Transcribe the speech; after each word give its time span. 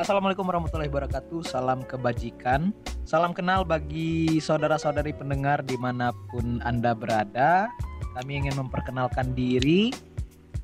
Assalamualaikum 0.00 0.48
warahmatullahi 0.48 0.88
wabarakatuh. 0.88 1.44
Salam 1.44 1.84
kebajikan. 1.84 2.72
Salam 3.04 3.36
kenal 3.36 3.68
bagi 3.68 4.40
saudara-saudari 4.40 5.12
pendengar 5.12 5.60
di 5.60 5.76
mana 5.76 6.08
pun 6.32 6.56
Anda 6.64 6.96
berada. 6.96 7.68
Kami 8.16 8.40
ingin 8.40 8.56
memperkenalkan 8.56 9.36
diri 9.36 9.92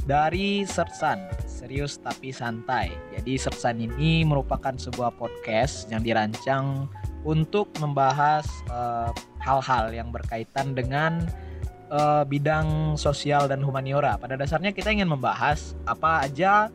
dari 0.08 0.64
Sersan, 0.64 1.28
serius 1.44 2.00
tapi 2.00 2.32
santai. 2.32 2.88
Jadi 3.12 3.36
Sersan 3.36 3.76
ini 3.76 4.24
merupakan 4.24 4.72
sebuah 4.72 5.12
podcast 5.20 5.92
yang 5.92 6.00
dirancang 6.00 6.88
untuk 7.20 7.68
membahas 7.76 8.48
eh, 8.72 9.12
hal-hal 9.44 9.92
yang 9.92 10.16
berkaitan 10.16 10.72
dengan 10.72 11.28
eh, 11.92 12.24
bidang 12.24 12.96
sosial 12.96 13.52
dan 13.52 13.60
humaniora. 13.60 14.16
Pada 14.16 14.40
dasarnya 14.40 14.72
kita 14.72 14.96
ingin 14.96 15.12
membahas 15.12 15.76
apa 15.84 16.24
aja 16.24 16.72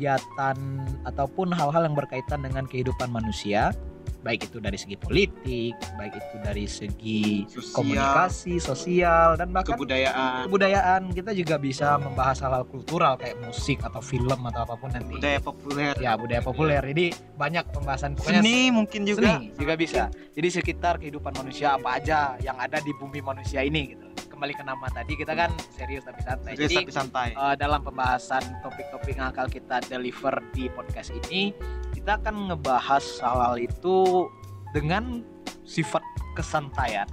kegiatan 0.00 0.56
ataupun 1.04 1.52
hal-hal 1.52 1.84
yang 1.84 1.92
berkaitan 1.92 2.40
dengan 2.40 2.64
kehidupan 2.64 3.12
manusia, 3.12 3.76
baik 4.24 4.48
itu 4.48 4.56
dari 4.56 4.80
segi 4.80 4.96
politik, 4.96 5.76
baik 6.00 6.16
itu 6.16 6.36
dari 6.40 6.64
segi 6.64 7.44
Sosial. 7.44 7.76
komunikasi, 7.76 8.56
sosial 8.56 9.36
dan 9.36 9.52
bahkan 9.52 9.76
kebudayaan 9.76 10.48
kebudayaan. 10.48 11.12
Kita 11.12 11.36
juga 11.36 11.60
bisa 11.60 12.00
membahas 12.00 12.40
hal-hal 12.40 12.64
kultural 12.64 13.20
kayak 13.20 13.36
musik 13.44 13.76
atau 13.84 14.00
film 14.00 14.40
atau 14.48 14.60
apa 14.64 14.74
pun 14.80 14.88
nanti. 14.88 15.20
budaya 15.20 15.40
populer 15.44 15.92
Ya, 16.00 16.16
budaya 16.16 16.40
populer. 16.40 16.80
Jadi 16.80 17.06
banyak 17.36 17.64
pembahasan 17.76 18.16
pokoknya 18.16 18.40
seni 18.40 18.72
mungkin 18.72 19.04
juga 19.04 19.36
seni 19.36 19.52
juga 19.52 19.76
bisa. 19.76 20.02
Jadi 20.32 20.48
sekitar 20.48 20.96
kehidupan 20.96 21.36
manusia 21.36 21.76
apa 21.76 22.00
aja 22.00 22.40
yang 22.40 22.56
ada 22.56 22.80
di 22.80 22.96
bumi 22.96 23.20
manusia 23.20 23.60
ini 23.60 23.92
gitu. 23.92 24.04
Kembali 24.40 24.56
ke 24.56 24.64
nama 24.64 24.88
tadi 24.88 25.12
kita 25.20 25.36
kan 25.36 25.52
serius 25.68 26.00
tapi 26.00 26.24
santai. 26.24 26.56
Serius 26.56 26.72
Jadi 26.72 26.76
tapi 26.80 26.92
santai 26.96 27.28
eh, 27.36 27.54
dalam 27.60 27.84
pembahasan 27.84 28.40
topik-topik 28.64 29.20
yang 29.20 29.28
akan 29.36 29.52
kita 29.52 29.84
deliver 29.84 30.32
di 30.56 30.64
podcast 30.72 31.12
ini 31.12 31.52
kita 31.92 32.16
akan 32.16 32.48
ngebahas 32.48 33.04
hal-hal 33.20 33.60
itu 33.60 34.24
dengan 34.72 35.20
sifat 35.68 36.00
kesantaian 36.40 37.04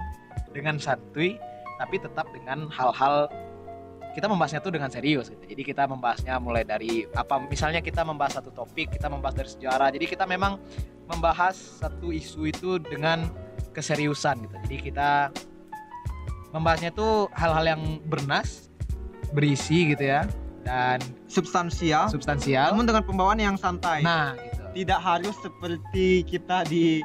dengan 0.56 0.80
santuy 0.80 1.36
tapi 1.76 2.00
tetap 2.00 2.32
dengan 2.32 2.64
hal-hal 2.72 3.28
kita 4.16 4.24
membahasnya 4.24 4.64
tuh 4.64 4.72
dengan 4.72 4.88
serius 4.88 5.28
gitu. 5.28 5.44
Jadi 5.44 5.68
kita 5.68 5.84
membahasnya 5.84 6.32
mulai 6.40 6.64
dari 6.64 7.04
apa 7.12 7.44
misalnya 7.44 7.84
kita 7.84 8.08
membahas 8.08 8.40
satu 8.40 8.56
topik, 8.56 8.88
kita 8.96 9.12
membahas 9.12 9.36
dari 9.36 9.52
sejarah. 9.52 9.92
Jadi 9.92 10.08
kita 10.08 10.24
memang 10.24 10.56
membahas 11.04 11.60
satu 11.76 12.08
isu 12.08 12.48
itu 12.48 12.80
dengan 12.80 13.28
keseriusan 13.76 14.48
gitu. 14.48 14.56
Jadi 14.64 14.76
kita 14.80 15.28
membahasnya 16.50 16.90
tuh 16.90 17.28
hal-hal 17.32 17.64
yang 17.68 17.82
bernas, 18.02 18.72
berisi 19.30 19.92
gitu 19.92 20.02
ya 20.02 20.24
dan 20.64 21.00
substansial 21.28 22.08
substansial. 22.08 22.72
namun 22.72 22.84
dengan 22.84 23.00
pembawaan 23.00 23.36
yang 23.36 23.56
santai 23.56 24.00
Nah, 24.00 24.36
gitu. 24.36 24.84
tidak 24.84 25.00
harus 25.00 25.36
seperti 25.38 26.24
kita 26.24 26.64
di 26.64 27.00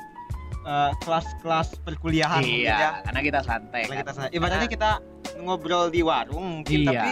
eh, 0.62 0.92
kelas-kelas 1.00 1.76
perkuliahan 1.82 2.40
mungkin 2.40 2.64
ya 2.64 2.78
Iya, 2.78 2.90
karena 3.04 3.20
kita 3.22 3.40
santai. 3.42 3.82
Karena 3.84 3.94
kan. 3.94 4.02
kita 4.02 4.12
santai. 4.14 4.32
ibaratnya 4.34 4.70
kita 4.70 4.92
ngobrol 5.38 5.88
di 5.88 6.00
warung 6.00 6.46
mungkin 6.60 6.78
Iya. 6.82 6.88
tapi 6.90 7.12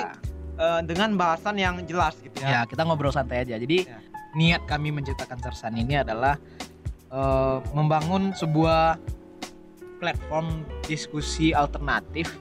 eh, 0.58 0.82
dengan 0.86 1.10
bahasan 1.14 1.56
yang 1.56 1.76
jelas 1.84 2.16
gitu 2.18 2.40
Ya, 2.40 2.48
ya, 2.48 2.62
kita 2.64 2.84
ngobrol 2.84 3.12
santai 3.12 3.44
aja. 3.44 3.56
Jadi 3.56 3.84
Ya. 3.84 4.00
niat 4.32 4.64
kami 4.64 4.92
menciptakan 4.92 5.36
Sersan 5.42 5.76
ini 5.76 6.00
adalah 6.00 6.40
eh, 7.12 7.58
membangun 7.72 8.32
sebuah 8.32 8.96
platform 10.02 10.66
diskusi 10.90 11.54
alternatif 11.54 12.34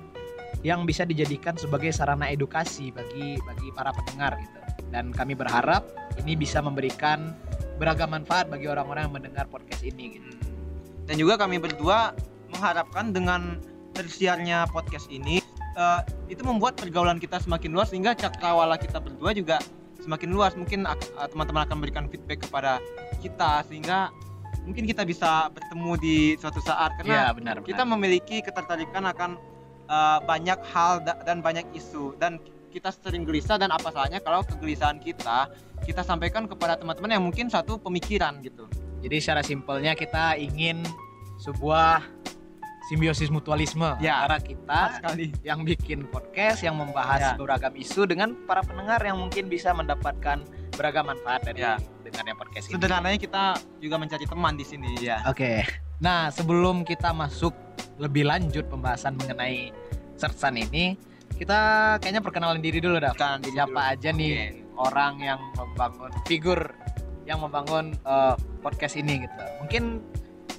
yang 0.65 0.89
bisa 0.89 1.05
dijadikan 1.05 1.57
sebagai 1.61 1.93
sarana 1.93 2.33
edukasi 2.33 2.89
bagi 2.91 3.37
bagi 3.45 3.69
para 3.77 3.93
pendengar 3.93 4.41
gitu. 4.41 4.59
Dan 4.91 5.13
kami 5.13 5.39
berharap 5.39 5.87
ini 6.19 6.35
bisa 6.35 6.59
memberikan 6.65 7.37
beragam 7.81 8.13
manfaat 8.13 8.53
bagi 8.53 8.69
orang-orang 8.69 9.09
yang 9.09 9.15
mendengar 9.17 9.49
podcast 9.49 9.81
ini 9.81 10.21
gitu. 10.21 10.29
dan 11.09 11.17
juga 11.17 11.41
kami 11.41 11.57
berdua 11.57 12.13
mengharapkan 12.53 13.11
dengan 13.17 13.57
tersiarnya 13.97 14.69
podcast 14.69 15.09
ini 15.09 15.41
eh, 15.81 16.01
itu 16.29 16.45
membuat 16.45 16.77
pergaulan 16.77 17.17
kita 17.17 17.41
semakin 17.41 17.73
luas 17.73 17.89
sehingga 17.89 18.13
cakrawala 18.13 18.77
kita 18.77 19.01
berdua 19.01 19.33
juga 19.33 19.57
semakin 20.05 20.29
luas 20.29 20.53
mungkin 20.61 20.85
eh, 20.85 21.29
teman-teman 21.33 21.65
akan 21.65 21.75
memberikan 21.81 22.05
feedback 22.13 22.45
kepada 22.45 22.85
kita 23.25 23.65
sehingga 23.65 24.13
mungkin 24.63 24.85
kita 24.85 25.03
bisa 25.03 25.49
bertemu 25.49 25.91
di 25.97 26.17
suatu 26.37 26.61
saat 26.61 26.95
karena 26.97 27.33
benar. 27.33 27.61
kita 27.61 27.83
benar. 27.83 27.91
memiliki 27.91 28.41
ketertarikan 28.41 29.05
akan 29.07 29.31
eh, 29.87 30.19
banyak 30.23 30.59
hal 30.67 31.01
da- 31.01 31.21
dan 31.23 31.41
banyak 31.41 31.67
isu 31.73 32.15
dan 32.17 32.39
kita 32.71 32.95
sering 32.95 33.27
gelisah 33.27 33.59
dan 33.59 33.69
apa 33.69 33.91
salahnya 33.91 34.19
kalau 34.19 34.47
kegelisahan 34.47 34.97
kita 34.97 35.51
kita 35.83 36.01
sampaikan 36.01 36.47
kepada 36.47 36.77
teman-teman 36.77 37.11
yang 37.11 37.25
mungkin 37.25 37.49
satu 37.49 37.77
pemikiran 37.77 38.39
gitu 38.41 38.71
Jadi 39.01 39.17
secara 39.17 39.41
simpelnya 39.41 39.97
kita 39.97 40.37
ingin 40.37 40.85
sebuah 41.41 42.05
simbiosis 42.87 43.27
mutualisme 43.29 43.97
Ya. 43.97 44.23
antara 44.23 44.39
kita 44.39 44.81
sekali 44.95 45.33
yang 45.41 45.63
bikin 45.63 46.05
podcast 46.07 46.61
yang 46.61 46.75
membahas 46.75 47.21
Ya. 47.23 47.31
beragam 47.35 47.73
isu 47.73 48.05
dengan 48.05 48.37
para 48.45 48.61
pendengar 48.61 49.01
yang 49.01 49.17
mungkin 49.17 49.47
bisa 49.47 49.73
mendapatkan 49.73 50.43
beragam 50.75 51.09
manfaat 51.09 51.43
dari 51.43 51.63
Ya. 51.63 51.81
Dengannya 52.11 52.35
podcast 52.37 52.67
ini. 52.69 52.75
sederhananya 52.77 53.19
kita 53.19 53.43
juga 53.79 53.97
mencari 53.97 54.27
teman 54.27 54.55
di 54.59 54.65
sini 54.67 54.89
ya 55.01 55.23
Oke. 55.31 55.65
Nah, 56.01 56.33
sebelum 56.33 56.83
kita 56.83 57.13
masuk 57.13 57.53
lebih 58.01 58.25
lanjut 58.25 58.65
pembahasan 58.73 59.21
mengenai 59.21 59.69
Sersan 60.17 60.57
ini, 60.57 60.97
kita 61.37 61.97
kayaknya 62.01 62.21
perkenalan 62.21 62.61
diri 62.61 62.81
dulu 62.81 63.01
dah. 63.01 63.13
Perkenalan 63.17 63.41
diri 63.41 63.57
Siapa 63.57 63.73
dulu. 63.73 63.93
aja 63.93 64.09
nih 64.13 64.33
orang 64.77 65.15
yang 65.21 65.41
membangun 65.57 66.13
figur 66.29 66.61
yang 67.25 67.41
membangun 67.41 67.97
eh, 67.97 68.35
podcast 68.61 69.01
ini 69.01 69.25
gitu. 69.25 69.45
Mungkin 69.65 70.05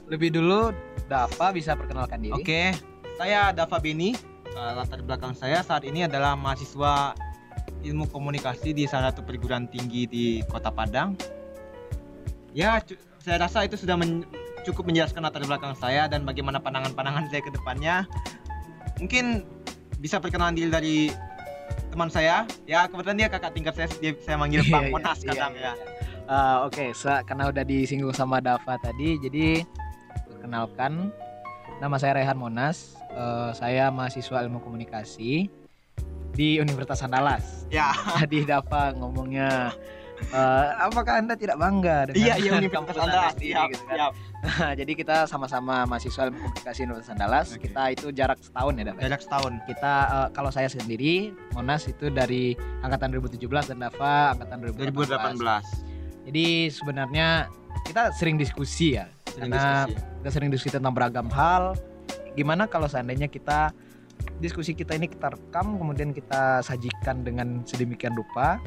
lebih 0.10 0.34
dulu 0.34 0.74
Dava 1.06 1.54
bisa 1.54 1.78
perkenalkan 1.78 2.26
diri. 2.26 2.34
Oke, 2.34 2.62
saya 3.22 3.54
Dava 3.54 3.78
Beni. 3.78 4.18
Uh, 4.52 4.76
latar 4.76 5.00
belakang 5.00 5.32
saya 5.32 5.64
saat 5.64 5.88
ini 5.88 6.04
adalah 6.04 6.36
mahasiswa 6.36 7.16
ilmu 7.88 8.12
komunikasi 8.12 8.76
di 8.76 8.84
salah 8.84 9.16
satu 9.16 9.24
perguruan 9.24 9.64
tinggi 9.72 10.04
di 10.12 10.26
Kota 10.44 10.76
Padang. 10.76 11.16
Ya, 12.52 12.84
saya 13.20 13.38
rasa 13.40 13.64
itu 13.64 13.76
sudah 13.76 13.96
men- 13.96 14.28
cukup 14.62 14.86
menjelaskan 14.86 15.24
latar 15.24 15.42
belakang 15.42 15.74
saya 15.74 16.06
dan 16.06 16.22
bagaimana 16.22 16.60
pandangan-pandangan 16.60 17.32
saya 17.32 17.42
ke 17.42 17.50
depannya. 17.50 18.06
Mungkin 19.00 19.42
bisa 19.98 20.22
perkenalan 20.22 20.54
diri 20.54 20.70
dari 20.70 20.98
teman 21.90 22.08
saya. 22.08 22.46
Ya, 22.66 22.86
kebetulan 22.86 23.18
dia 23.18 23.28
kakak 23.28 23.54
tingkat 23.54 23.74
saya, 23.74 23.88
dia 23.98 24.14
saya 24.22 24.38
manggil 24.38 24.62
Iya, 24.62 24.70
Bang 24.70 24.86
iya, 24.86 24.92
Monas 24.92 25.18
iya, 25.18 25.24
sekarang 25.26 25.54
iya, 25.56 25.62
ya. 25.62 25.74
iya. 25.74 25.90
Eh, 26.22 26.58
Oke, 26.64 26.86
sa- 26.94 27.24
karena 27.24 27.50
udah 27.50 27.64
disinggung 27.64 28.14
sama 28.14 28.40
Dava 28.40 28.78
tadi, 28.78 29.18
jadi 29.18 29.66
perkenalkan 30.28 31.10
nama 31.80 31.96
saya 31.98 32.20
Rehan 32.20 32.38
Monas. 32.38 32.94
Eh, 33.10 33.50
saya 33.54 33.90
mahasiswa 33.90 34.44
ilmu 34.44 34.60
komunikasi 34.60 35.50
di 36.32 36.48
Universitas 36.58 37.02
Andalas. 37.02 37.66
Ya. 37.68 37.92
Tadi 38.16 38.46
Dava 38.46 38.94
ngomongnya, 38.94 39.76
eh, 40.24 40.68
apakah 40.80 41.18
anda 41.18 41.34
tidak 41.34 41.58
bangga 41.58 42.08
dengan 42.08 42.18
Iya, 42.22 42.34
iya 42.38 42.52
Universitas 42.60 42.96
sendiri 43.32 43.52
Siap, 43.52 43.68
gitu 43.70 43.84
kan? 43.84 43.96
siap. 43.98 44.12
jadi 44.80 44.92
kita 44.96 45.18
sama-sama 45.26 45.86
mahasiswa 45.86 46.22
ilmu 46.26 46.38
komunikasi 46.40 46.80
Universitas 46.84 47.12
Andalas. 47.12 47.48
Oke. 47.52 47.68
Kita 47.68 47.84
itu 47.90 48.08
jarak 48.10 48.40
setahun 48.40 48.74
ya, 48.74 48.84
Dava. 48.88 49.00
Jarak 49.00 49.22
setahun. 49.22 49.54
Kita 49.66 49.94
eh, 50.08 50.28
kalau 50.32 50.50
saya 50.50 50.68
sendiri 50.68 51.14
Monas 51.52 51.86
itu 51.86 52.10
dari 52.10 52.54
angkatan 52.82 53.14
2017 53.14 53.46
dan 53.72 53.78
Dava 53.82 54.34
angkatan 54.34 54.58
2018. 54.70 55.42
2018. 55.42 56.26
Jadi 56.30 56.46
sebenarnya 56.70 57.28
kita 57.84 58.14
sering 58.14 58.38
diskusi 58.38 58.94
ya, 58.94 59.10
Sering 59.28 59.50
Karena- 59.50 59.86
diskusi. 59.86 60.18
kita 60.22 60.30
sering 60.30 60.50
diskusi 60.50 60.74
tentang 60.74 60.94
beragam 60.94 61.28
hal. 61.30 61.74
Gimana 62.32 62.66
kalau 62.66 62.86
seandainya 62.86 63.26
kita 63.26 63.74
diskusi 64.38 64.72
kita 64.72 64.94
ini 64.94 65.06
kita 65.06 65.30
rekam 65.30 65.78
kemudian 65.78 66.12
kita 66.12 66.62
sajikan 66.62 67.22
dengan 67.22 67.64
sedemikian 67.64 68.14
rupa 68.14 68.62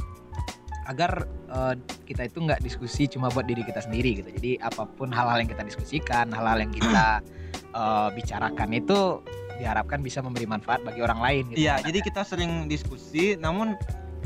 agar 0.85 1.25
eh, 1.51 1.75
kita 2.05 2.29
itu 2.29 2.39
nggak 2.45 2.61
diskusi 2.61 3.09
cuma 3.09 3.33
buat 3.33 3.49
diri 3.49 3.65
kita 3.65 3.81
sendiri 3.81 4.21
gitu. 4.21 4.31
Jadi 4.31 4.61
apa 4.61 4.85
pun 4.85 5.09
hal-hal 5.13 5.41
yang 5.41 5.51
kita 5.51 5.65
diskusikan, 5.65 6.29
hal-hal 6.33 6.61
yang 6.61 6.73
kita 6.73 7.21
eh, 7.81 8.09
bicarakan 8.13 8.69
itu 8.77 9.25
diharapkan 9.55 10.03
bisa 10.03 10.19
memberi 10.19 10.51
manfaat 10.51 10.83
bagi 10.83 11.01
orang 11.01 11.21
lain. 11.23 11.43
Gitu. 11.55 11.63
Iya, 11.63 11.79
jadi 11.87 11.99
kita 12.03 12.27
sering 12.27 12.67
diskusi, 12.67 13.39
namun 13.39 13.79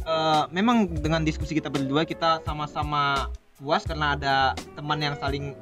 eh, 0.03 0.45
memang 0.51 0.89
dengan 0.89 1.23
diskusi 1.23 1.53
kita 1.55 1.69
berdua 1.69 2.09
kita 2.09 2.41
sama-sama 2.43 3.29
puas 3.59 3.83
karena 3.85 4.15
ada 4.15 4.35
teman 4.79 5.03
yang 5.03 5.19
saling 5.19 5.53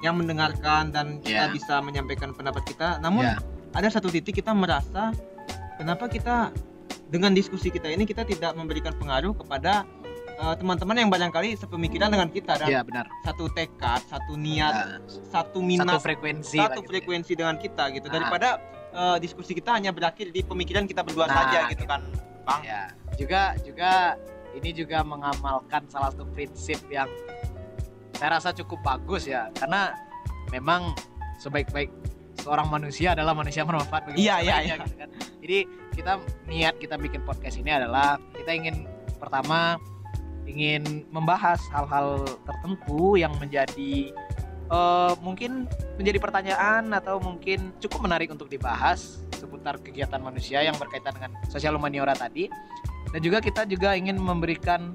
yang 0.00 0.20
mendengarkan 0.20 0.92
dan 0.92 1.20
kita 1.24 1.48
Iya. 1.48 1.52
bisa 1.52 1.74
menyampaikan 1.80 2.36
pendapat 2.36 2.64
kita. 2.68 3.00
Namun 3.00 3.24
Iya. 3.24 3.40
ada 3.72 3.88
satu 3.88 4.12
titik 4.12 4.40
kita 4.40 4.52
merasa 4.52 5.12
kenapa 5.80 6.08
kita 6.08 6.52
dengan 7.08 7.32
diskusi 7.32 7.70
kita 7.70 7.88
ini 7.88 8.04
kita 8.04 8.24
tidak 8.26 8.52
memberikan 8.58 8.92
pengaruh 8.96 9.32
kepada 9.36 9.84
eh, 10.34 10.54
teman-teman 10.54 10.96
yang 10.96 11.08
barangkali 11.08 11.54
sepemikiran 11.54 12.08
dengan 12.08 12.28
kita 12.28 12.56
dan 12.56 12.66
Iya 12.66 12.80
benar. 12.82 13.06
satu 13.22 13.46
tekad, 13.48 14.00
satu 14.04 14.34
niat, 14.34 14.72
Nah, 14.72 14.86
satu 15.04 15.30
satu 15.30 15.58
minat, 15.60 15.98
frekuensi. 15.98 16.56
lah 16.56 16.68
satu 16.68 16.80
gitu 16.80 16.84
ya. 16.84 16.90
frekuensi 16.90 17.32
dengan 17.34 17.56
kita 17.56 17.84
gitu 17.90 18.06
Ah. 18.06 18.12
daripada 18.12 18.48
eh, 18.92 19.18
diskusi 19.18 19.52
kita 19.52 19.74
hanya 19.74 19.90
berakhir 19.90 20.30
di 20.30 20.40
pemikiran 20.40 20.84
kita 20.84 21.02
berdua 21.02 21.26
Nah, 21.26 21.34
saja 21.40 21.66
gitu 21.66 21.76
gitu. 21.76 21.84
kan 21.84 22.00
bang 22.44 22.60
Ya, 22.62 22.82
juga 23.14 23.42
juga 23.60 23.92
ini 24.52 24.70
juga 24.70 25.02
mengamalkan 25.02 25.82
salah 25.88 26.10
satu 26.10 26.22
prinsip 26.28 26.78
yang 26.86 27.10
saya 28.12 28.30
rasa 28.32 28.54
cukup 28.54 28.78
bagus 28.80 29.26
ya 29.26 29.50
karena 29.52 29.98
memang 30.48 30.94
sebaik-baik 31.36 31.90
seorang 32.36 32.68
manusia 32.68 33.12
adalah 33.12 33.32
manusia 33.32 33.62
bermanfaat 33.62 34.06
bagi 34.06 34.22
Iya, 34.22 34.36
iya, 34.40 34.56
iya. 34.62 34.74
gitu 34.78 34.94
kan. 34.94 35.10
Jadi 35.40 35.58
kita 35.90 36.12
niat 36.46 36.74
kita 36.78 36.94
bikin 36.94 37.20
podcast 37.22 37.56
ini 37.56 37.70
adalah 37.72 38.14
kita 38.30 38.50
ingin 38.52 38.86
pertama 39.16 39.74
ingin 40.44 41.08
membahas 41.08 41.60
hal-hal 41.72 42.22
tertentu 42.44 43.16
yang 43.16 43.32
menjadi 43.40 44.12
eh, 44.68 45.12
mungkin 45.24 45.68
menjadi 45.96 46.18
pertanyaan 46.20 46.92
atau 46.92 47.20
mungkin 47.20 47.72
cukup 47.80 48.04
menarik 48.04 48.28
untuk 48.28 48.48
dibahas 48.48 49.24
seputar 49.34 49.80
kegiatan 49.80 50.20
manusia 50.20 50.60
yang 50.64 50.76
berkaitan 50.76 51.12
dengan 51.16 51.32
sosial 51.48 51.76
humaniora 51.76 52.16
tadi 52.16 52.48
dan 53.12 53.20
juga 53.20 53.38
kita 53.40 53.64
juga 53.68 53.96
ingin 53.96 54.20
memberikan 54.20 54.92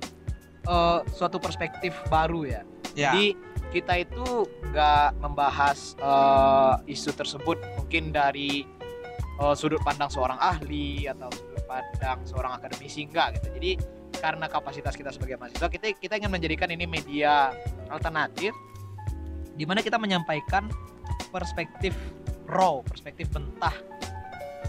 eh, 0.69 0.99
suatu 1.13 1.41
perspektif 1.41 1.93
baru 2.09 2.45
ya 2.45 2.61
Ya. 2.97 3.13
jadi 3.13 3.37
kita 3.69 3.93
itu 4.01 4.49
nggak 4.73 5.21
membahas 5.21 5.93
eh, 6.01 6.93
isu 6.97 7.13
tersebut 7.13 7.57
mungkin 7.77 8.09
dari 8.09 8.65
eh, 9.37 9.55
sudut 9.55 9.81
pandang 9.85 10.09
seorang 10.09 10.39
ahli 10.41 11.05
atau 11.05 11.29
sudut 11.29 11.63
pandang 11.69 12.19
seorang 12.25 12.57
akademisi 12.57 13.05
enggak 13.05 13.37
gitu. 13.37 13.47
Jadi 13.53 13.71
karena 14.19 14.45
kapasitas 14.51 14.93
kita 14.93 15.09
sebagai 15.15 15.39
mahasiswa 15.39 15.67
kita 15.71 15.95
kita 15.95 16.13
ingin 16.19 16.31
menjadikan 16.31 16.69
ini 16.69 16.85
media 16.85 17.55
alternatif 17.87 18.51
di 19.55 19.63
mana 19.67 19.83
kita 19.83 19.99
menyampaikan 19.99 20.71
perspektif 21.31 21.91
raw, 22.47 22.81
perspektif 22.81 23.29
mentah 23.35 23.75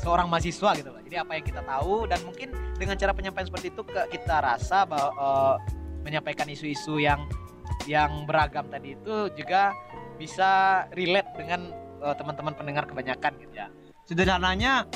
seorang 0.01 0.27
mahasiswa 0.27 0.71
gitu 0.77 0.89
Pak. 0.91 1.03
Jadi 1.05 1.17
apa 1.21 1.33
yang 1.37 1.45
kita 1.45 1.63
tahu 1.63 2.09
dan 2.09 2.21
mungkin 2.25 2.49
dengan 2.81 2.97
cara 2.97 3.13
penyampaian 3.13 3.47
seperti 3.47 3.69
itu 3.73 3.83
kita 3.87 4.37
rasa 4.41 4.89
bahwa 4.89 5.11
eh, 5.15 5.57
menyampaikan 6.03 6.49
isu-isu 6.49 6.99
yang 6.99 7.29
yang 7.89 8.25
beragam 8.25 8.69
tadi 8.69 8.97
itu 8.97 9.29
juga 9.37 9.77
bisa 10.17 10.85
relate 10.97 11.31
dengan 11.37 11.71
eh, 12.01 12.15
teman-teman 12.17 12.55
pendengar 12.57 12.85
kebanyakan 12.89 13.33
gitu 13.41 13.55
ya. 13.55 13.69
Sederhananya 14.09 14.89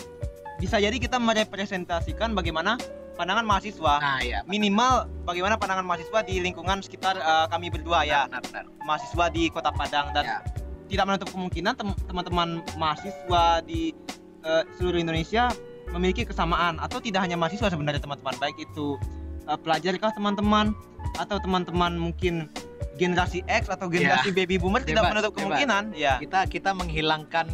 bisa 0.59 0.81
jadi 0.81 0.97
kita 0.97 1.21
merepresentasikan 1.21 2.33
bagaimana 2.33 2.81
pandangan 3.15 3.43
mahasiswa. 3.43 3.95
Nah, 3.97 4.21
ya. 4.21 4.43
Minimal 4.45 4.93
bagaimana 5.23 5.55
pandangan 5.55 5.83
mahasiswa 5.83 6.21
di 6.21 6.39
lingkungan 6.39 6.79
sekitar 6.79 7.15
eh, 7.15 7.47
kami 7.49 7.69
berdua 7.69 8.03
ya, 8.03 8.27
Benar, 8.27 8.43
benar. 8.45 8.65
mahasiswa 8.81 9.25
di 9.29 9.49
Kota 9.49 9.71
Padang 9.71 10.11
dan 10.11 10.25
Ya. 10.25 10.39
tidak 10.87 11.05
menutup 11.07 11.29
kemungkinan 11.31 11.73
tem- 11.75 12.01
teman-teman 12.05 12.49
mahasiswa 12.75 13.45
di 13.63 13.95
eh, 14.43 14.63
seluruh 14.75 14.99
Indonesia 14.99 15.49
memiliki 15.89 16.23
kesamaan 16.23 16.77
atau 16.77 16.99
tidak 16.99 17.23
hanya 17.23 17.35
mahasiswa 17.35 17.67
sebenarnya 17.67 17.99
teman-teman 17.99 18.35
baik 18.37 18.57
itu 18.59 18.99
eh, 19.45 19.57
pelajar 19.57 19.95
kah 19.97 20.11
teman-teman 20.11 20.75
atau 21.17 21.39
teman-teman 21.39 21.95
mungkin 21.95 22.51
generasi 22.95 23.43
X 23.45 23.67
atau 23.69 23.87
generasi 23.87 24.31
baby 24.31 24.55
boomer 24.55 24.81
tidak 24.81 25.07
menutup 25.09 25.31
bebas. 25.31 25.39
kemungkinan 25.41 25.85
ya 25.95 26.19
Kita 26.19 26.47
kita 26.47 26.71
menghilangkan 26.73 27.47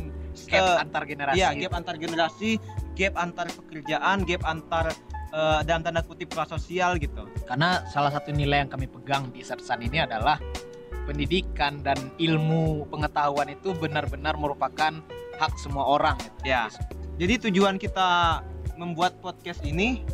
gap 0.47 0.63
Eh, 0.63 0.77
antar 0.79 1.03
generasi. 1.05 1.37
ya 1.37 1.53
gap 1.55 1.73
antar 1.75 1.95
generasi 1.97 2.51
gap 2.93 3.15
antar 3.15 3.47
pekerjaan 3.51 4.23
gap 4.23 4.43
antar 4.43 4.93
eh, 5.31 5.61
dalam 5.67 5.83
tanda 5.83 6.03
kutip 6.03 6.31
kelas 6.31 6.51
sosial 6.51 6.99
gitu 6.99 7.27
Karena 7.47 7.83
salah 7.91 8.11
satu 8.11 8.31
nilai 8.35 8.67
yang 8.67 8.71
kami 8.71 8.87
pegang 8.87 9.31
di 9.31 9.43
Sersan 9.43 9.83
ini 9.83 10.03
adalah 10.03 10.39
pendidikan 11.09 11.83
dan 11.83 11.97
ilmu 12.21 12.87
pengetahuan 12.87 13.51
itu 13.51 13.75
benar-benar 13.75 14.39
merupakan 14.39 15.03
hak 15.41 15.53
semua 15.59 15.89
orang 15.89 16.15
gitu. 16.21 16.39
Ya. 16.47 16.69
Jadi 17.17 17.51
tujuan 17.51 17.81
kita 17.81 18.41
membuat 18.77 19.19
podcast 19.19 19.61
ini 19.65 20.05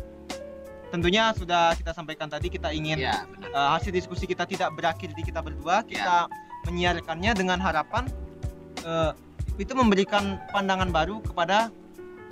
tentunya 0.87 1.35
sudah 1.35 1.75
kita 1.75 1.91
sampaikan 1.91 2.31
tadi 2.31 2.47
kita 2.47 2.71
ingin 2.71 3.03
benar. 3.03 3.27
eh, 3.51 3.69
hasil 3.77 3.91
diskusi 3.91 4.23
kita 4.23 4.47
tidak 4.47 4.71
berakhir 4.73 5.11
di 5.11 5.21
kita 5.23 5.43
berdua, 5.43 5.83
kita 5.83 6.31
menyiarkannya 6.67 7.31
dengan 7.35 7.59
harapan 7.59 8.07
eh, 8.83 9.11
itu 9.57 9.73
memberikan 9.73 10.37
pandangan 10.53 10.89
baru 10.93 11.19
kepada 11.21 11.73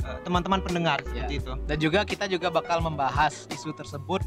eh, 0.06 0.18
teman-teman 0.22 0.62
pendengar 0.62 1.02
seperti 1.02 1.42
itu. 1.42 1.54
Dan 1.66 1.78
juga 1.82 2.06
kita 2.06 2.30
juga 2.30 2.54
bakal 2.54 2.80
membahas 2.80 3.50
isu 3.50 3.74
tersebut 3.74 4.22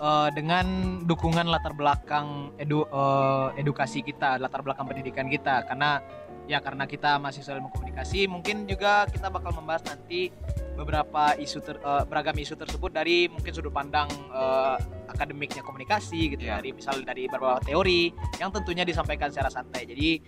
eh, 0.00 0.28
dengan 0.32 0.66
dukungan 1.04 1.46
latar 1.46 1.76
belakang 1.76 2.50
edu, 2.56 2.88
eh, 2.88 3.60
edukasi 3.60 4.00
kita, 4.00 4.40
latar 4.40 4.64
belakang 4.64 4.88
pendidikan 4.88 5.28
kita 5.28 5.62
karena 5.68 6.00
ya 6.44 6.60
karena 6.60 6.84
kita 6.84 7.16
mahasiswa 7.16 7.56
ilmu 7.56 7.72
komunikasi 7.72 8.28
mungkin 8.28 8.68
juga 8.68 9.08
kita 9.08 9.32
bakal 9.32 9.56
membahas 9.56 9.80
nanti 9.88 10.28
beberapa 10.76 11.32
isu 11.40 11.58
ter- 11.64 11.80
eh, 11.80 12.04
beragam 12.04 12.36
isu 12.36 12.52
tersebut 12.58 12.92
dari 12.92 13.32
mungkin 13.32 13.48
sudut 13.54 13.72
pandang 13.72 14.10
eh, 14.12 14.76
akademiknya 15.08 15.62
komunikasi 15.64 16.36
gitu 16.36 16.44
Ya. 16.44 16.60
dari 16.60 16.76
misal 16.76 17.00
dari 17.00 17.30
beberapa 17.30 17.62
teori 17.64 18.12
yang 18.36 18.50
tentunya 18.52 18.84
disampaikan 18.84 19.32
secara 19.32 19.48
santai. 19.48 19.88
Jadi 19.88 20.20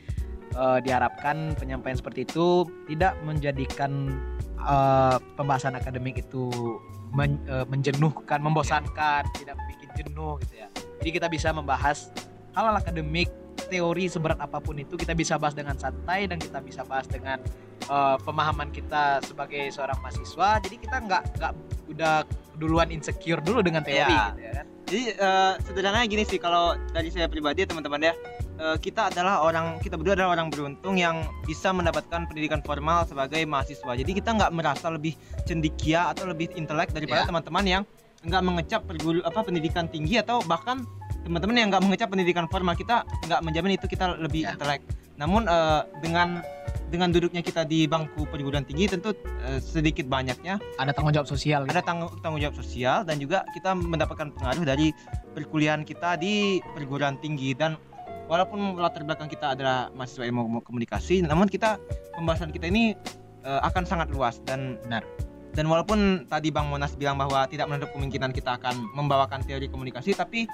eh, 0.56 0.78
diharapkan 0.80 1.52
penyampaian 1.54 1.94
seperti 1.94 2.24
itu 2.24 2.64
tidak 2.88 3.12
menjadikan 3.22 4.16
eh, 4.56 5.16
pembahasan 5.36 5.76
akademik 5.76 6.18
itu 6.18 6.48
men- 7.12 7.44
eh, 7.46 7.68
menjenuhkan, 7.68 8.40
membosankan, 8.40 9.28
tidak 9.36 9.54
bikin 9.68 9.88
jenuh 9.94 10.40
gitu 10.42 10.64
ya. 10.64 10.68
Jadi 11.04 11.10
kita 11.12 11.28
bisa 11.28 11.52
membahas 11.52 12.10
hal-hal 12.56 12.74
akademik, 12.74 13.28
teori 13.68 14.06
seberat 14.06 14.38
apa 14.38 14.58
pun 14.58 14.78
itu 14.78 14.94
kita 14.94 15.12
bisa 15.12 15.36
bahas 15.36 15.52
dengan 15.52 15.74
santai 15.76 16.24
dan 16.26 16.38
kita 16.40 16.58
bisa 16.60 16.82
bahas 16.82 17.06
dengan 17.06 17.38
eh, 17.86 18.16
pemahaman 18.24 18.72
kita 18.72 19.20
sebagai 19.22 19.70
seorang 19.70 20.00
mahasiswa. 20.00 20.58
Jadi 20.64 20.76
kita 20.80 20.96
nggak 20.98 21.22
nggak 21.38 21.52
udah 21.86 22.14
duluan 22.56 22.88
insecure 22.90 23.38
dulu 23.44 23.60
dengan 23.60 23.84
teori 23.84 24.10
Iya. 24.10 24.26
gitu 24.32 24.40
ya 24.40 24.52
kan. 24.56 24.66
Jadi 24.86 25.02
eh, 25.12 25.52
sederhananya 25.62 26.06
gini 26.06 26.22
sih 26.22 26.38
kalau 26.38 26.74
dari 26.90 27.10
saya 27.10 27.26
pribadi 27.26 27.62
teman-teman 27.62 28.00
ya 28.02 28.14
eh, 28.56 28.76
kita 28.76 29.08
adalah 29.08 29.40
orang 29.40 29.78
kita 29.78 29.94
berdua 29.94 30.14
adalah 30.14 30.34
orang 30.34 30.48
beruntung 30.48 30.96
yang 30.96 31.16
bisa 31.42 31.70
mendapatkan 31.70 32.24
pendidikan 32.24 32.60
formal 32.60 33.04
sebagai 33.04 33.44
mahasiswa. 33.44 33.92
Jadi 33.92 34.10
kita 34.12 34.32
nggak 34.32 34.50
merasa 34.50 34.88
lebih 34.88 35.14
cendikia 35.44 36.10
atau 36.10 36.26
lebih 36.26 36.50
intelek 36.54 36.90
daripada 36.90 37.22
Ya. 37.22 37.28
teman-teman 37.28 37.64
yang 37.64 37.82
nggak 38.22 38.42
mengecap 38.42 38.80
perguru 38.82 39.20
apa 39.22 39.40
pendidikan 39.40 39.86
tinggi 39.86 40.18
atau 40.18 40.42
bahkan 40.42 40.82
teman-teman 41.22 41.54
yang 41.56 41.68
nggak 41.68 41.82
mengecap 41.82 42.08
pendidikan 42.08 42.46
formal 42.46 42.74
kita 42.74 43.02
nggak 43.24 43.40
menjamin 43.40 43.74
itu 43.74 43.86
kita 43.86 44.16
lebih 44.16 44.42
Ya. 44.42 44.54
intelek. 44.54 44.82
Namun 45.16 45.46
eh, 45.46 45.80
dengan 46.00 46.42
dengan 46.86 47.10
duduknya 47.10 47.42
kita 47.42 47.66
di 47.66 47.82
bangku 47.84 48.26
perguruan 48.26 48.62
tinggi 48.62 48.86
tentu 48.86 49.10
eh, 49.42 49.58
sedikit 49.58 50.06
banyaknya 50.06 50.62
Ada 50.76 50.94
tanggung 50.94 51.10
jawab 51.12 51.26
sosial. 51.26 51.66
gitu. 51.66 51.72
ada 51.72 51.82
tanggung, 51.82 52.10
tanggung 52.20 52.38
jawab 52.38 52.54
sosial 52.54 53.02
dan 53.02 53.18
juga 53.18 53.42
kita 53.50 53.74
mendapatkan 53.74 54.30
pengaruh 54.30 54.62
dari 54.64 54.94
perkuliahan 55.34 55.82
kita 55.82 56.14
di 56.14 56.62
perguruan 56.72 57.18
tinggi 57.18 57.52
dan 57.52 57.74
walaupun 58.26 58.76
latar 58.76 59.02
belakang 59.02 59.26
kita 59.26 59.54
adalah 59.54 59.88
mahasiswa 59.92 60.24
ilmu 60.24 60.60
komunikasi 60.60 61.22
namun 61.22 61.46
kita 61.46 61.78
pembahasan 62.12 62.50
kita 62.50 62.66
ini 62.66 62.94
eh, 63.42 63.60
akan 63.62 63.82
sangat 63.82 64.10
luas 64.10 64.42
dan 64.42 64.76
Benar. 64.82 65.02
dan 65.52 65.64
walaupun 65.66 65.98
tadi 66.26 66.50
Bang 66.50 66.68
Monas 66.68 66.94
bilang 66.94 67.16
bahwa 67.16 67.46
tidak 67.46 67.66
menutup 67.66 67.90
kemungkinan 67.90 68.30
kita 68.30 68.56
akan 68.56 68.90
membawakan 68.92 69.40
teori 69.40 69.66
komunikasi 69.66 70.12
tapi 70.12 70.44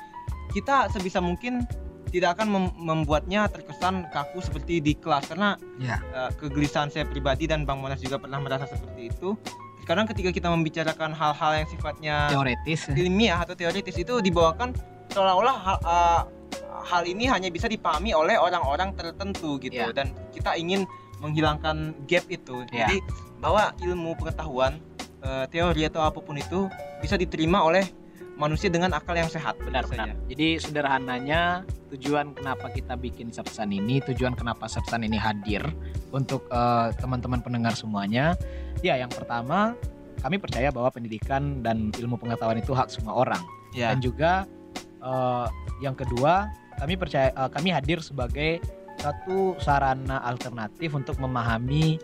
kita 0.51 0.89
sebisa 0.89 1.19
mungkin 1.19 1.65
tidak 2.13 2.37
akan 2.37 2.49
mem- 2.51 2.77
membuatnya 2.77 3.49
terkesan 3.49 4.05
kaku 4.09 4.39
seperti 4.39 4.79
di 4.79 4.93
kelas 4.93 5.25
karena 5.27 5.57
Ya. 5.81 5.97
eh, 6.13 6.31
kegelisahan 6.37 6.87
saya 6.87 7.05
pribadi 7.05 7.49
dan 7.49 7.65
Bang 7.65 7.81
Monas 7.81 7.99
juga 7.99 8.21
pernah 8.21 8.37
merasa 8.37 8.69
seperti 8.69 9.09
itu. 9.09 9.33
Kadang 9.83 10.07
ketika 10.07 10.31
kita 10.31 10.47
membicarakan 10.47 11.11
hal-hal 11.11 11.53
yang 11.57 11.67
sifatnya 11.67 12.31
Teoritis. 12.31 12.87
ilmiah 12.93 13.41
atau 13.41 13.57
teoritis 13.57 13.97
itu 13.97 14.21
dibawakan 14.21 14.71
seolah-olah 15.11 15.57
eh, 15.81 16.21
hal 16.83 17.03
ini 17.05 17.25
hanya 17.27 17.49
bisa 17.49 17.67
dipahami 17.67 18.13
oleh 18.13 18.37
orang-orang 18.37 18.93
tertentu 18.93 19.57
gitu 19.59 19.79
Ya. 19.79 19.95
dan 19.95 20.11
kita 20.31 20.55
ingin 20.55 20.85
menghilangkan 21.19 21.95
gap 22.05 22.27
itu. 22.27 22.67
Ya. 22.71 22.87
Jadi 22.87 22.99
bahwa 23.39 23.71
ilmu 23.79 24.15
pengetahuan, 24.17 24.83
eh, 25.21 25.47
teori 25.49 25.87
atau 25.87 26.03
apa 26.03 26.19
pun 26.19 26.35
itu 26.35 26.67
bisa 26.99 27.15
diterima 27.15 27.63
oleh 27.63 27.87
manusia 28.35 28.67
dengan 28.67 28.91
akal 28.91 29.15
yang 29.15 29.29
sehat. 29.29 29.55
benar 29.61 29.85
benar 29.87 30.09
saja. 30.09 30.15
jadi 30.27 30.49
sederhananya 30.59 31.63
tujuan 31.93 32.33
kenapa 32.33 32.73
kita 32.73 32.97
bikin 32.97 33.29
sersan 33.29 33.71
ini 33.71 34.01
tujuan 34.03 34.33
kenapa 34.33 34.65
sersan 34.67 35.05
ini 35.05 35.15
hadir 35.15 35.63
untuk 36.11 36.49
eh, 36.49 36.89
teman-teman 36.97 37.39
pendengar 37.39 37.77
semuanya 37.77 38.33
ya 38.81 38.97
yang 38.97 39.13
pertama 39.13 39.77
kami 40.19 40.41
percaya 40.41 40.73
bahwa 40.73 40.89
pendidikan 40.89 41.61
dan 41.61 41.93
ilmu 41.93 42.17
pengetahuan 42.17 42.57
itu 42.57 42.73
hak 42.73 42.89
semua 42.89 43.15
orang 43.17 43.43
Ya. 43.73 43.93
dan 43.93 44.01
juga 44.01 44.49
eh, 44.99 45.47
yang 45.81 45.93
kedua 45.93 46.49
kami 46.77 46.95
percaya 46.95 47.29
eh, 47.29 47.51
kami 47.51 47.69
hadir 47.71 47.99
sebagai 47.99 48.63
satu 48.97 49.57
sarana 49.59 50.21
alternatif 50.23 50.93
untuk 50.93 51.17
memahami 51.19 51.97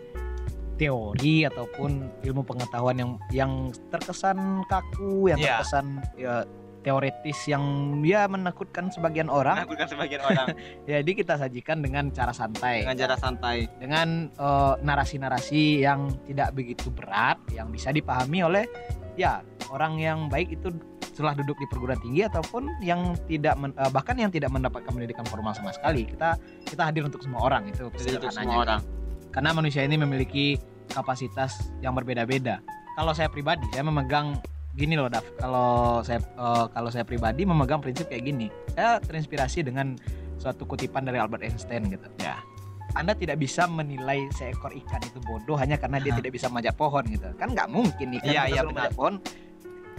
teori 0.74 1.42
ataupun 1.42 2.22
ilmu 2.22 2.42
pengetahuan 2.42 2.96
yang 2.96 3.10
yang 3.30 3.52
terkesan 3.88 4.62
kaku 4.64 5.26
yang 5.28 5.38
Iya. 5.38 5.58
terkesan 5.58 5.86
ya, 6.14 6.34
teoritis 6.78 7.38
yang 7.44 7.62
ya 8.00 8.30
menakutkan 8.30 8.86
sebagian 8.88 9.26
orang 9.26 9.66
Menakutkan 9.66 9.90
sebagian 9.90 10.22
orang 10.22 10.46
jadi 10.88 11.10
kita 11.10 11.34
sajikan 11.36 11.82
dengan 11.82 12.14
cara 12.14 12.30
santai 12.30 12.86
dengan 12.86 12.96
cara 12.96 13.16
santai. 13.18 13.66
dengan 13.76 14.30
eh, 14.30 14.74
narasi-narasi 14.80 15.82
yang 15.82 16.06
tidak 16.24 16.54
begitu 16.54 16.88
berat 16.94 17.36
yang 17.50 17.68
bisa 17.68 17.90
dipahami 17.90 18.46
oleh 18.46 18.64
ya 19.18 19.42
orang 19.68 19.98
yang 19.98 20.30
baik 20.30 20.54
itu 20.54 20.70
setelah 21.18 21.34
duduk 21.34 21.58
di 21.58 21.66
perguruan 21.66 21.98
tinggi 21.98 22.22
ataupun 22.22 22.78
yang 22.78 23.18
tidak 23.26 23.58
men- 23.58 23.74
eh, 23.74 23.90
bahkan 23.90 24.14
yang 24.14 24.30
tidak 24.30 24.54
mendapatkan 24.54 24.86
pendidikan 24.86 25.26
formal 25.26 25.50
sama 25.50 25.74
sekali. 25.74 26.06
Kita 26.06 26.38
kita 26.62 26.82
hadir 26.86 27.02
untuk 27.02 27.18
semua 27.18 27.42
orang 27.42 27.66
itu 27.66 27.90
untuk 27.90 28.30
semua 28.30 28.62
orang. 28.62 28.80
karena 29.34 29.50
manusia 29.50 29.82
ini 29.82 29.98
memiliki 29.98 30.54
kapasitas 30.94 31.74
yang 31.82 31.98
berbeda-beda. 31.98 32.62
Kalau 32.94 33.10
saya 33.18 33.26
pribadi 33.26 33.66
saya 33.74 33.82
memegang 33.82 34.38
gini 34.78 34.94
loh 34.94 35.10
Dav 35.10 35.26
kalau 35.42 36.06
saya 36.06 36.22
eh, 36.22 36.64
kalau 36.70 36.86
saya 36.94 37.02
pribadi 37.02 37.42
memegang 37.42 37.82
prinsip 37.82 38.06
kayak 38.06 38.22
gini. 38.22 38.46
Saya 38.78 39.02
terinspirasi 39.02 39.66
dengan 39.66 39.98
suatu 40.38 40.70
kutipan 40.70 41.02
dari 41.02 41.18
Albert 41.18 41.42
Einstein 41.42 41.90
gitu. 41.90 42.06
Ya. 42.22 42.38
anda 42.96 43.12
tidak 43.12 43.36
bisa 43.36 43.68
menilai 43.68 44.30
seekor 44.32 44.72
ikan 44.72 45.02
itu 45.04 45.20
bodoh 45.20 45.60
hanya 45.60 45.76
karena 45.76 46.00
dia 46.00 46.14
tidak 46.14 46.32
bisa 46.32 46.48
manjat 46.48 46.72
pohon 46.72 47.04
gitu. 47.10 47.26
Kan 47.36 47.52
nggak 47.52 47.68
mungkin 47.68 48.16
ikan 48.16 48.32
bisa 48.32 48.48
selalu 48.48 48.70
benar. 48.70 48.78
manjat 48.80 48.94
pohon 48.96 49.14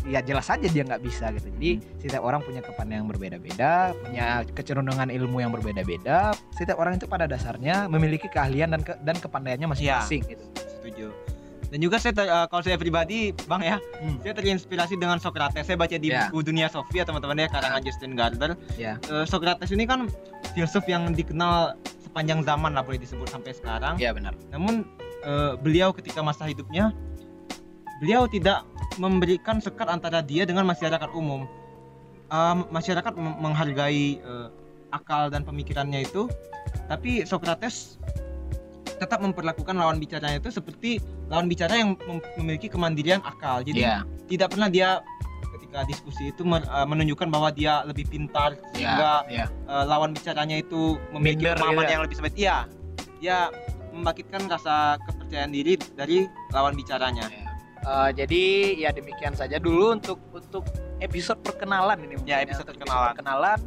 ya 0.05 0.19
jelas 0.19 0.45
saja 0.45 0.63
dia 0.63 0.81
nggak 0.81 1.01
bisa 1.01 1.31
gitu 1.31 1.49
jadi 1.55 1.71
Hmm. 1.75 1.99
setiap 1.99 2.23
orang 2.23 2.41
punya 2.41 2.61
kepandaian 2.61 3.01
yang 3.01 3.09
berbeda-beda 3.09 3.71
punya 3.97 4.27
kecenderungan 4.49 5.09
ilmu 5.09 5.37
yang 5.37 5.49
berbeda-beda 5.49 6.31
setiap 6.51 6.77
orang 6.77 6.95
itu 6.95 7.05
pada 7.05 7.25
dasarnya 7.25 7.87
memiliki 7.87 8.27
keahlian 8.27 8.69
dan 8.69 8.81
ke- 8.81 8.99
dan 8.99 9.15
kepandaiannya 9.15 9.67
masing-masing 9.67 10.23
gitu 10.25 10.45
Setuju. 10.79 11.11
Dan 11.69 11.79
juga 11.79 12.01
saya 12.01 12.17
eh, 12.17 12.47
kalau 12.49 12.65
saya 12.65 12.75
pribadi, 12.75 13.29
Bang 13.45 13.61
ya, 13.61 13.77
Hmm. 14.01 14.17
saya 14.19 14.33
terinspirasi 14.33 14.97
dengan 14.97 15.21
Socrates. 15.21 15.61
Saya 15.61 15.77
baca 15.77 15.93
di 15.93 16.09
Ya. 16.09 16.25
buku 16.25 16.41
Dunia 16.41 16.65
Sofia 16.65 17.05
teman-teman 17.05 17.37
ya 17.37 17.45
karangan 17.45 17.77
Justin 17.79 18.17
Gardner. 18.17 18.57
Ya. 18.73 18.97
Eh, 19.05 19.21
Socrates 19.23 19.69
ini 19.69 19.85
kan 19.85 20.09
filsuf 20.53 20.81
yang 20.85 21.13
dikenal 21.13 21.77
sepanjang 22.01 22.41
zaman 22.41 22.73
lah 22.73 22.81
boleh 22.81 22.97
disebut 22.97 23.29
sampai 23.29 23.53
sekarang. 23.53 23.95
Iya 23.95 24.11
benar 24.11 24.33
Namun 24.49 24.81
eh, 25.21 25.53
beliau 25.57 25.93
ketika 25.93 26.23
masa 26.23 26.47
hidupnya 26.47 26.89
beliau 27.99 28.25
tidak 28.25 28.65
memberikan 28.99 29.63
sekat 29.63 29.87
antara 29.87 30.19
dia 30.19 30.43
dengan 30.43 30.67
masyarakat 30.67 31.09
umum. 31.15 31.47
Eh, 32.29 32.55
masyarakat 32.69 33.15
menghargai 33.15 34.19
eh, 34.19 34.47
akal 34.93 35.31
dan 35.31 35.41
pemikirannya 35.41 36.05
itu, 36.05 36.29
tapi 36.91 37.23
Socrates 37.25 37.97
tetap 38.99 39.23
memperlakukan 39.23 39.79
lawan 39.79 39.95
bicaranya 39.97 40.43
itu 40.43 40.51
seperti 40.51 40.99
lawan 41.31 41.47
bicara 41.47 41.71
yang 41.79 41.95
mem- 42.03 42.25
memiliki 42.35 42.67
kemandirian 42.67 43.23
akal. 43.23 43.63
Jadi 43.63 43.81
Iya 43.87 44.03
tidak 44.29 44.53
pernah 44.53 44.69
dia 44.69 45.01
ketika 45.57 45.81
diskusi 45.89 46.29
itu 46.29 46.45
men- 46.45 46.67
eh, 46.67 46.85
menunjukkan 46.85 47.27
bahwa 47.33 47.49
dia 47.49 47.81
lebih 47.87 48.05
pintar 48.05 48.53
sehingga 48.75 49.25
iya 49.25 49.45
eh, 49.49 49.85
lawan 49.89 50.13
bicaranya 50.13 50.61
itu 50.61 51.01
memiliki 51.09 51.47
Minder 51.49 51.57
pemahaman 51.57 51.85
ya. 51.87 51.91
yang 51.97 52.01
lebih 52.05 52.15
sebaik 52.19 52.35
iya 52.37 52.57
dia 53.19 53.37
membangkitkan 53.89 54.45
rasa 54.47 55.01
kepercayaan 55.09 55.51
diri 55.51 55.75
dari 55.97 56.29
lawan 56.53 56.77
bicaranya 56.77 57.25
Eh, 57.79 58.09
jadi 58.13 58.43
ya 58.77 58.89
demikian 58.91 59.31
saja 59.31 59.55
dulu 59.55 59.93
untuk 59.93 60.19
untuk 60.29 60.67
episode 60.99 61.39
perkenalan 61.39 61.95
ini 62.01 62.19
Ya, 62.21 62.37
mungkin 62.37 62.45
episode 62.45 62.67
Untuk 62.67 62.75
perkenalan. 62.81 63.07
perkenalan 63.09 63.59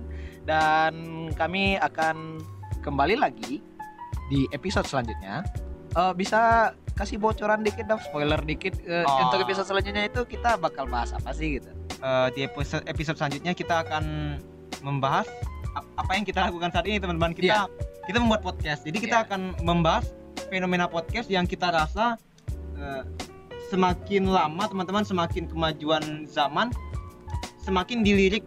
dan 0.42 0.92
kami 1.32 1.62
akan 1.76 2.16
kembali 2.80 3.16
lagi 3.16 3.64
di 4.28 4.44
episode 4.50 4.84
selanjutnya 4.84 5.42
Eh, 5.90 6.12
bisa 6.14 6.72
kasih 6.92 7.16
bocoran 7.16 7.60
dikit 7.60 7.84
dong 7.84 8.00
spoiler 8.00 8.36
dikit 8.38 8.76
eh, 8.82 9.00
Oh. 9.02 9.26
untuk 9.26 9.40
episode 9.42 9.64
selanjutnya 9.66 10.04
itu 10.06 10.24
kita 10.24 10.56
bakal 10.56 10.84
bahas 10.84 11.12
apa 11.12 11.32
sih 11.32 11.56
gitu 11.56 11.72
Eh, 11.98 12.28
di 12.32 12.40
episode 12.42 12.84
episode 12.84 13.16
selanjutnya 13.16 13.52
kita 13.52 13.80
akan 13.80 14.36
membahas 14.80 15.24
ap- 15.72 15.88
apa 15.96 16.12
yang 16.12 16.24
kita 16.24 16.42
lakukan 16.42 16.68
saat 16.68 16.84
ini 16.84 16.96
teman-teman 16.96 17.32
kita 17.32 17.64
kita 18.02 18.18
membuat 18.18 18.42
podcast 18.42 18.82
jadi 18.82 18.98
kita 18.98 19.16
Iya. 19.16 19.24
akan 19.24 19.40
membahas 19.62 20.04
fenomena 20.48 20.84
podcast 20.84 21.28
yang 21.28 21.44
kita 21.44 21.70
rasa 21.70 22.20
eh, 22.74 23.02
semakin 23.72 24.28
lama 24.28 24.68
teman-teman 24.68 25.00
semakin 25.00 25.48
kemajuan 25.48 26.28
zaman 26.28 26.68
semakin 27.64 28.04
dilirik 28.04 28.44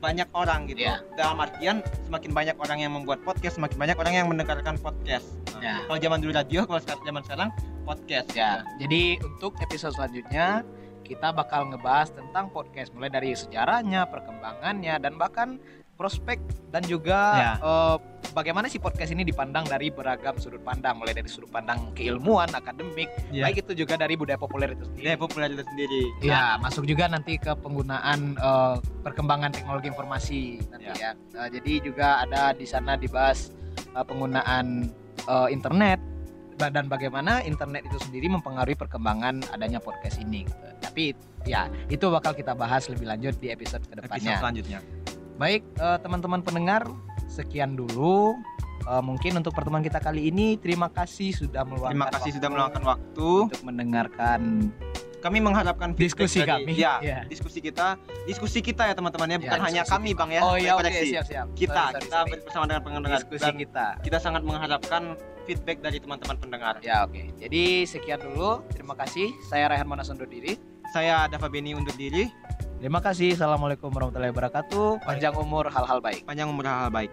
banyak 0.00 0.30
orang 0.32 0.64
gitu. 0.64 0.80
Iya. 0.86 1.02
dalam 1.12 1.36
artian 1.42 1.84
semakin 2.08 2.30
banyak 2.32 2.56
orang 2.56 2.78
yang 2.80 2.92
membuat 2.94 3.20
podcast 3.20 3.58
semakin 3.58 3.76
banyak 3.76 3.96
orang 3.98 4.14
yang 4.16 4.26
mendengarkan 4.30 4.78
podcast. 4.80 5.28
Nah, 5.52 5.60
Ya. 5.60 5.74
kalau 5.84 5.98
zaman 5.98 6.18
dulu 6.24 6.32
radio 6.32 6.64
kalau 6.64 6.80
sekarang 6.80 7.02
zaman 7.04 7.22
sekarang 7.26 7.48
podcast. 7.84 8.28
Ya 8.32 8.64
jadi 8.78 9.20
untuk 9.20 9.58
episode 9.60 9.92
selanjutnya 9.92 10.64
kita 11.04 11.34
bakal 11.34 11.68
ngebahas 11.68 12.14
tentang 12.14 12.48
podcast. 12.48 12.94
Mulai 12.94 13.10
dari 13.10 13.34
sejarahnya 13.34 14.06
perkembangannya 14.08 14.94
dan 15.02 15.18
bahkan 15.18 15.58
prospek 16.00 16.40
dan 16.72 16.80
juga 16.82 17.20
Ya. 17.36 17.52
eh, 17.60 17.96
bagaimana 18.32 18.66
sih 18.66 18.78
podcast 18.78 19.12
ini 19.12 19.20
dipandang 19.20 19.68
dari 19.68 19.92
beragam 19.92 20.32
sudut 20.34 20.64
pandang 20.64 20.96
mulai 20.96 21.12
dari 21.12 21.28
sudut 21.28 21.52
pandang 21.52 21.92
keilmuan 21.92 22.48
akademik 22.50 23.12
Ya. 23.28 23.44
baik 23.44 23.68
itu 23.68 23.84
juga 23.84 24.00
dari 24.00 24.16
budaya 24.16 24.40
populer 24.40 24.72
itu 24.72 24.88
sendiri 24.88 25.20
populer 25.20 25.52
itu 25.52 25.60
sendiri 25.62 26.02
Ya, 26.22 26.56
masuk 26.56 26.88
juga 26.88 27.04
nanti 27.04 27.36
ke 27.36 27.52
penggunaan 27.52 28.34
eh, 28.34 28.76
perkembangan 29.04 29.52
teknologi 29.52 29.92
informasi 29.92 30.40
nanti 30.70 30.88
ya. 30.96 31.12
Eh, 31.36 31.48
jadi 31.52 31.72
juga 31.84 32.24
ada 32.24 32.56
di 32.56 32.64
sana 32.64 32.96
dibahas 32.96 33.52
eh, 33.92 34.00
penggunaan 34.00 34.88
eh, 35.22 35.48
internet 35.52 36.00
dan 36.56 36.86
bagaimana 36.86 37.40
internet 37.40 37.88
itu 37.88 37.96
sendiri 37.98 38.28
mempengaruhi 38.28 38.76
perkembangan 38.76 39.40
adanya 39.48 39.80
podcast 39.80 40.20
ini. 40.20 40.44
gitu. 40.44 40.66
Tapi 40.80 41.04
ya 41.44 41.72
itu 41.88 42.04
bakal 42.06 42.36
kita 42.36 42.52
bahas 42.52 42.84
lebih 42.86 43.08
lanjut 43.08 43.32
di 43.36 43.48
episode 43.48 43.80
episode 43.80 43.84
ke 43.88 43.94
depannya. 43.96 44.36
selanjutnya 44.36 44.78
Baik 45.40 45.64
eh, 45.74 45.98
teman-teman 45.98 46.44
pendengar, 46.44 46.84
sekian 47.24 47.72
dulu. 47.72 48.36
Eh, 48.82 49.00
mungkin 49.00 49.36
untuk 49.36 49.52
pertemuan 49.52 49.80
kita 49.80 49.96
kali 49.96 50.28
ini 50.28 50.56
terima 50.56 50.88
kasih 50.88 51.32
sudah 51.32 51.64
meluangkan 51.64 51.96
Terima 51.96 52.08
kasih 52.08 52.20
waktu 52.22 52.36
sudah 52.36 52.48
meluangkan 52.48 52.82
waktu. 52.84 53.28
untuk 53.48 53.64
mendengarkan 53.64 54.40
Kami 55.20 55.36
mengharapkan 55.36 55.92
diskusi 55.92 56.40
dari- 56.40 56.64
kami. 56.64 56.72
Ya, 56.80 56.96
Ya. 57.00 57.20
diskusi 57.28 57.60
kita, 57.60 58.00
diskusi 58.24 58.64
kita 58.64 58.88
ya 58.88 58.96
teman-teman 58.96 59.28
ya, 59.28 59.36
Ya, 59.36 59.40
bukan 59.44 59.60
hanya 59.62 59.82
diskusi 59.84 59.92
kami 59.92 60.10
Bang 60.16 60.32
ya. 60.32 60.40
Oh 60.40 60.56
iya 60.56 60.72
oke 60.72 60.88
siap 60.88 61.24
siap. 61.28 61.46
Kita, 61.52 61.92
Sorry, 61.92 61.92
sorry, 61.92 62.00
kita 62.00 62.16
sorry. 62.16 62.40
bersama 62.40 62.64
dengan 62.64 62.82
pendengar 62.82 63.18
diskusi 63.18 63.44
dan 63.44 63.54
kita. 63.54 63.86
kita 64.00 64.16
sangat 64.16 64.42
mengharapkan 64.42 65.02
feedback 65.44 65.84
dari 65.84 66.00
teman-teman 66.00 66.36
pendengar. 66.36 66.80
Ya 66.80 67.04
oke. 67.04 67.36
Jadi 67.36 67.84
sekian 67.84 68.16
dulu. 68.18 68.64
Terima 68.72 68.96
kasih. 68.96 69.28
Saya 69.44 69.68
Rehan 69.68 69.84
Monas 69.84 70.08
undur 70.08 70.24
diri. 70.24 70.56
Saya 70.88 71.28
Dava 71.28 71.52
Beni 71.52 71.76
undur 71.76 71.92
diri. 71.92 72.24
Terima 72.80 73.04
kasih. 73.04 73.36
Assalamualaikum 73.36 73.92
warahmatullahi 73.92 74.32
wabarakatuh. 74.32 75.04
Panjang 75.04 75.36
umur 75.36 75.68
hal-hal 75.68 76.00
baik. 76.00 76.24
Panjang 76.24 76.48
umur 76.48 76.64
hal 76.64 76.88
baik. 76.88 77.12